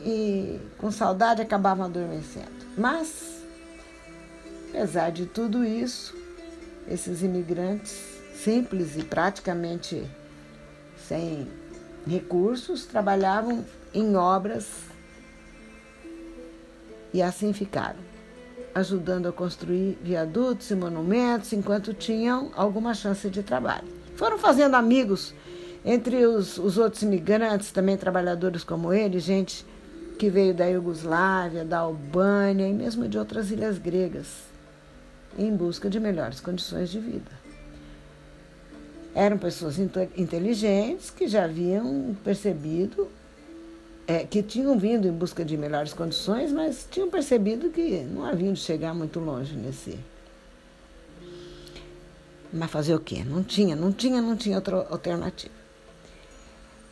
e 0.05 0.61
com 0.79 0.91
saudade 0.91 1.43
acabavam 1.43 1.85
adormecendo. 1.85 2.67
Mas 2.77 3.36
Apesar 4.77 5.11
de 5.11 5.25
tudo 5.25 5.65
isso, 5.65 6.15
esses 6.87 7.23
imigrantes 7.23 7.99
simples 8.35 8.95
e 8.95 9.03
praticamente 9.03 10.05
sem 11.09 11.49
recursos 12.07 12.85
trabalhavam 12.85 13.65
em 13.95 14.17
obras 14.17 14.69
e 17.11 17.23
assim 17.23 17.55
ficaram, 17.55 17.99
ajudando 18.75 19.29
a 19.29 19.33
construir 19.33 19.97
viadutos 20.03 20.71
e 20.71 20.75
monumentos 20.75 21.55
enquanto 21.55 21.95
tinham 21.95 22.53
alguma 22.55 22.93
chance 22.93 23.31
de 23.31 23.43
trabalho. 23.43 23.89
Foram 24.15 24.37
fazendo 24.37 24.75
amigos 24.75 25.33
entre 25.87 26.27
os, 26.27 26.59
os 26.59 26.77
outros 26.77 27.01
imigrantes, 27.01 27.73
também 27.73 27.97
trabalhadores 27.97 28.63
como 28.63 28.93
ele, 28.93 29.21
gente 29.21 29.65
que 30.19 30.29
veio 30.29 30.53
da 30.53 30.67
Iugoslávia, 30.67 31.65
da 31.65 31.79
Albânia 31.79 32.69
e 32.69 32.75
mesmo 32.75 33.09
de 33.09 33.17
outras 33.17 33.51
ilhas 33.51 33.79
gregas 33.79 34.55
em 35.39 35.55
busca 35.55 35.89
de 35.91 36.01
melhores 36.01 36.41
condições 36.41 36.91
de 36.91 36.99
vida. 36.99 37.31
Eram 39.15 39.39
pessoas 39.39 39.79
inteligentes 39.79 41.11
que 41.11 41.27
já 41.27 41.45
haviam 41.45 42.15
percebido, 42.23 43.09
é, 44.07 44.25
que 44.25 44.43
tinham 44.43 44.79
vindo 44.79 45.09
em 45.09 45.13
busca 45.13 45.45
de 45.45 45.57
melhores 45.57 45.93
condições, 45.93 46.53
mas 46.53 46.87
tinham 46.91 47.09
percebido 47.09 47.71
que 47.71 48.03
não 48.03 48.25
haviam 48.25 48.53
de 48.53 48.61
chegar 48.61 48.95
muito 48.95 49.19
longe 49.19 49.57
nesse. 49.57 49.99
Mas 52.53 52.71
fazer 52.71 52.95
o 52.95 53.01
quê? 53.01 53.25
Não 53.25 53.43
tinha, 53.43 53.75
não 53.75 53.91
tinha, 53.91 54.21
não 54.21 54.37
tinha 54.37 54.57
outra 54.57 54.87
alternativa. 54.91 55.55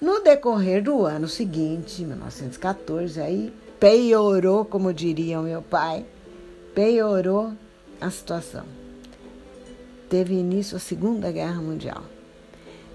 No 0.00 0.20
decorrer 0.20 0.82
do 0.82 1.04
ano 1.04 1.28
seguinte, 1.28 2.02
1914, 2.02 3.20
aí 3.20 3.52
piorou, 3.78 4.64
como 4.64 4.92
diria 4.92 5.40
meu 5.40 5.62
pai, 5.62 6.04
piorou 6.74 7.52
a 8.00 8.10
situação. 8.10 8.64
Teve 10.08 10.34
início 10.34 10.76
a 10.76 10.80
Segunda 10.80 11.32
Guerra 11.32 11.60
Mundial. 11.60 12.02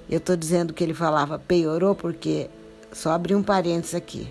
Eu 0.09 0.17
estou 0.17 0.35
dizendo 0.35 0.73
que 0.73 0.83
ele 0.83 0.93
falava 0.93 1.38
piorou 1.38 1.93
porque, 1.93 2.49
só 2.91 3.12
abri 3.12 3.35
um 3.35 3.43
parênteses 3.43 3.93
aqui, 3.93 4.27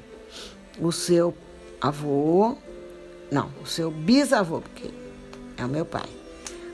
o 0.80 0.90
seu 0.90 1.34
avô, 1.80 2.56
não, 3.30 3.50
o 3.62 3.66
seu 3.66 3.90
bisavô, 3.90 4.60
porque 4.60 4.90
é 5.56 5.64
o 5.64 5.68
meu 5.68 5.84
pai, 5.84 6.08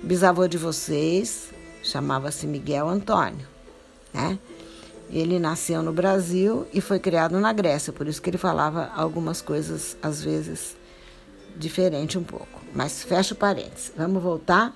o 0.02 0.06
bisavô 0.06 0.46
de 0.46 0.56
vocês 0.56 1.50
chamava-se 1.82 2.46
Miguel 2.46 2.88
Antônio, 2.88 3.46
né? 4.12 4.38
Ele 5.10 5.38
nasceu 5.38 5.82
no 5.82 5.92
Brasil 5.92 6.66
e 6.72 6.80
foi 6.80 6.98
criado 6.98 7.38
na 7.38 7.52
Grécia, 7.52 7.92
por 7.92 8.08
isso 8.08 8.22
que 8.22 8.30
ele 8.30 8.38
falava 8.38 8.90
algumas 8.96 9.42
coisas, 9.42 9.96
às 10.02 10.22
vezes, 10.22 10.76
diferente 11.56 12.18
um 12.18 12.24
pouco. 12.24 12.60
Mas 12.74 13.02
fecha 13.02 13.34
o 13.34 13.36
parênteses. 13.36 13.92
Vamos 13.96 14.22
voltar 14.22 14.74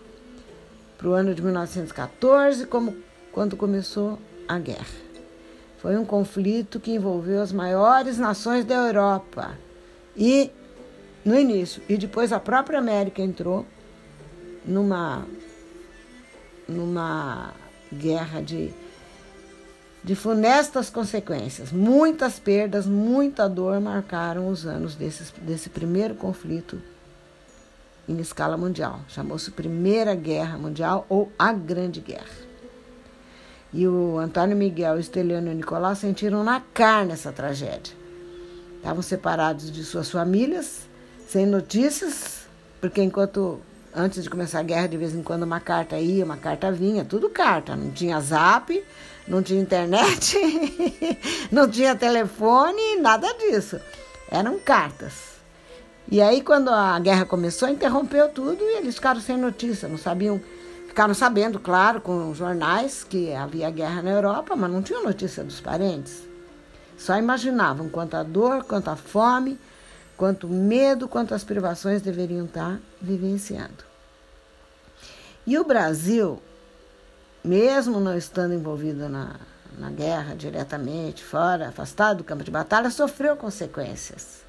para 0.97 1.09
o 1.09 1.13
ano 1.13 1.35
de 1.35 1.43
1914, 1.43 2.67
como, 2.67 2.97
quando 3.33 3.57
começou 3.57 4.19
a 4.47 4.59
guerra. 4.59 4.87
Foi 5.79 5.97
um 5.97 6.05
conflito 6.05 6.81
que 6.81 6.93
envolveu 6.93 7.41
as 7.41 7.53
maiores 7.53 8.19
nações 8.19 8.65
da 8.65 8.75
Europa. 8.75 9.57
E 10.17 10.51
no 11.25 11.39
início, 11.39 11.83
e 11.89 11.97
depois 11.97 12.33
a 12.33 12.41
própria 12.41 12.79
América 12.79 13.23
entrou 13.23 13.65
numa 14.65 15.27
numa 16.69 17.55
guerra 17.93 18.43
de 18.43 18.75
de 20.09 20.15
funestas 20.15 20.89
consequências. 20.89 21.71
Muitas 21.71 22.39
perdas, 22.39 22.87
muita 22.87 23.47
dor 23.47 23.79
marcaram 23.79 24.49
os 24.49 24.65
anos 24.65 24.95
desse, 24.95 25.69
primeiro 25.69 26.15
conflito 26.15 26.81
em 28.09 28.19
escala 28.19 28.57
mundial. 28.57 29.01
Chamou-se 29.07 29.51
Primeira 29.51 30.15
Guerra 30.15 30.57
Mundial 30.57 31.05
ou 31.11 31.31
a 31.39 31.53
Grande 31.53 32.01
Guerra. 32.01 32.49
E 33.71 33.87
o 33.87 34.17
Antônio 34.19 34.57
Miguel, 34.57 34.95
o 34.95 34.99
Esteliano 34.99 35.49
e 35.49 35.51
o 35.51 35.55
Nicolau 35.55 35.95
sentiram 35.95 36.43
na 36.43 36.63
carne 36.73 37.13
essa 37.13 37.31
tragédia. 37.31 37.95
Estavam 38.79 39.03
separados 39.03 39.71
de 39.71 39.85
suas 39.85 40.11
famílias, 40.11 40.89
sem 41.29 41.45
notícias, 41.45 42.47
porque 42.81 43.03
enquanto 43.03 43.61
antes 43.99 44.23
de 44.23 44.31
começar 44.31 44.61
a 44.61 44.63
guerra, 44.63 44.87
de 44.87 44.97
vez 44.97 45.15
em 45.15 45.23
quando 45.23 45.43
uma 45.43 45.61
carta 45.61 45.99
ia, 45.99 46.25
uma 46.25 46.37
carta 46.37 46.71
vinha, 46.71 47.05
tudo 47.05 47.29
carta, 47.29 47.75
não 47.75 47.91
tinha 47.91 48.21
zap, 48.21 48.83
não 49.27 49.43
tinha 49.43 49.61
internet, 49.61 50.39
não 51.51 51.69
tinha 51.69 51.97
telefone, 51.97 52.97
nada 53.01 53.27
disso. 53.35 53.81
Eram 54.31 54.59
cartas. 54.59 55.39
E 56.11 56.23
aí, 56.23 56.41
quando 56.41 56.71
a 56.71 56.99
guerra 56.99 57.27
começou, 57.27 57.69
interrompeu 57.69 58.29
tudo 58.31 58.63
e 58.63 58.77
eles 58.79 58.95
ficaram 58.95 59.21
sem 59.21 59.37
notícia, 59.37 59.89
não 59.89 59.99
sabiam. 59.99 60.41
Ficaram 60.87 61.13
sabendo, 61.15 61.61
claro, 61.61 62.01
com 62.01 62.35
jornais 62.35 63.05
que 63.05 63.33
havia 63.33 63.71
guerra 63.71 64.03
na 64.03 64.11
Europa, 64.11 64.57
mas 64.57 64.71
não 64.71 64.83
tinham 64.83 65.05
notícia 65.05 65.45
dos 65.45 65.61
parentes. 65.61 66.27
Só 66.97 67.17
imaginavam 67.17 67.89
quanta 67.89 68.25
dor, 68.25 68.65
quanta 68.65 68.97
fome, 68.97 69.59
quanto 70.17 70.49
medo, 70.49 71.07
quantas 71.07 71.45
privações 71.45 72.03
deveriam 72.03 72.47
estar 72.47 72.81
vivenciando. 73.01 73.88
E 75.49 75.59
o 75.59 75.65
Brasil 75.65 76.43
mesmo 77.43 77.99
não 77.99 78.15
estando 78.15 78.53
envolvido 78.53 79.09
na, 79.09 79.37
na 79.79 79.91
guerra 79.91 80.35
diretamente, 80.35 81.25
fora, 81.25 81.69
afastado 81.69 82.19
do 82.19 82.25
campo 82.25 82.45
de 82.45 82.51
batalha, 82.51 82.91
sofreu 82.91 83.35
consequências. 83.35 84.45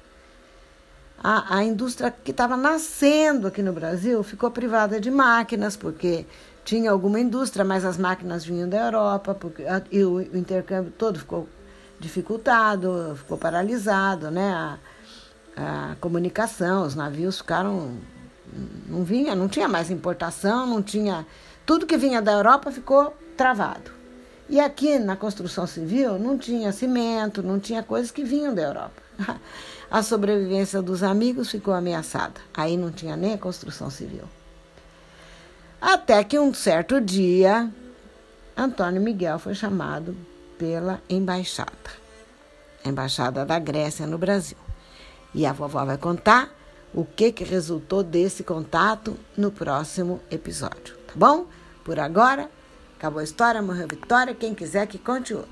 A, 1.18 1.56
a 1.56 1.64
indústria 1.64 2.10
que 2.10 2.32
estava 2.32 2.54
nascendo 2.54 3.46
aqui 3.46 3.62
no 3.62 3.72
Brasil 3.72 4.22
ficou 4.22 4.50
privada 4.50 5.00
de 5.00 5.10
máquinas, 5.10 5.74
porque 5.74 6.26
tinha 6.66 6.90
alguma 6.90 7.18
indústria, 7.18 7.64
mas 7.64 7.82
as 7.82 7.96
máquinas 7.96 8.44
vinham 8.44 8.68
da 8.68 8.84
Europa, 8.84 9.34
porque, 9.34 9.64
e 9.90 10.04
o, 10.04 10.20
intercâmbio 10.36 10.92
todo 10.92 11.18
ficou 11.18 11.48
dificultado, 11.98 13.14
ficou 13.16 13.38
paralisado, 13.38 14.30
né? 14.30 14.52
A, 14.52 14.78
a 15.56 15.96
comunicação, 15.98 16.84
os 16.84 16.94
navios 16.94 17.38
ficaram. 17.38 17.96
Não 19.00 19.04
vinha, 19.06 19.34
não 19.34 19.48
tinha 19.48 19.66
mais 19.66 19.90
importação, 19.90 20.66
não 20.66 20.82
tinha 20.82 21.26
tudo 21.64 21.86
que 21.86 21.96
vinha 21.96 22.20
da 22.20 22.32
Europa 22.32 22.70
ficou 22.70 23.16
travado. 23.34 23.90
E 24.46 24.60
aqui 24.60 24.98
na 24.98 25.16
construção 25.16 25.66
civil 25.66 26.18
não 26.18 26.36
tinha 26.36 26.70
cimento, 26.70 27.42
não 27.42 27.58
tinha 27.58 27.82
coisas 27.82 28.10
que 28.10 28.22
vinham 28.22 28.54
da 28.54 28.60
Europa. 28.60 29.02
A 29.90 30.02
sobrevivência 30.02 30.82
dos 30.82 31.02
amigos 31.02 31.50
ficou 31.50 31.72
ameaçada. 31.72 32.42
Aí 32.52 32.76
não 32.76 32.92
tinha 32.92 33.16
nem 33.16 33.32
a 33.32 33.38
construção 33.38 33.88
civil. 33.88 34.24
Até 35.80 36.22
que 36.22 36.38
um 36.38 36.52
certo 36.52 37.00
dia, 37.00 37.70
Antônio 38.54 39.00
Miguel 39.00 39.38
foi 39.38 39.54
chamado 39.54 40.14
pela 40.58 41.00
embaixada, 41.08 41.72
a 42.84 42.88
embaixada 42.88 43.46
da 43.46 43.58
Grécia 43.58 44.06
no 44.06 44.18
Brasil. 44.18 44.58
E 45.34 45.46
a 45.46 45.52
vovó 45.52 45.84
vai 45.84 45.96
contar 45.96 46.59
o 46.92 47.04
que, 47.04 47.32
que 47.32 47.44
resultou 47.44 48.02
desse 48.02 48.42
contato 48.42 49.16
no 49.36 49.50
próximo 49.50 50.20
episódio, 50.30 50.96
tá 51.06 51.12
bom? 51.14 51.46
Por 51.84 51.98
agora, 51.98 52.50
acabou 52.98 53.20
a 53.20 53.24
história, 53.24 53.62
morreu 53.62 53.84
a 53.84 53.94
vitória. 53.94 54.34
Quem 54.34 54.54
quiser 54.54 54.86
que 54.86 54.98
conte 54.98 55.32
outra. 55.32 55.48